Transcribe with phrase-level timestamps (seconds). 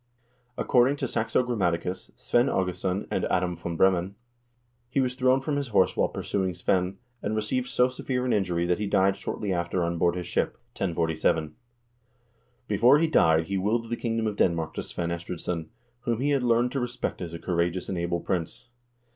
[0.57, 3.75] Accord ing to Saxo Grammaticus, Svein Aagesson, and Adam v.
[3.75, 4.15] Bremen,
[4.89, 8.65] he was thrown from his horse while pursuing Svein, and received so severe an injury
[8.65, 11.53] that he died shortly after on board his ship, 1047.
[12.67, 15.67] Before he died he willed the kingdom of Denmark to Svein Estridsson,
[15.99, 18.69] whom he had learned to respect as a courageous and able prince.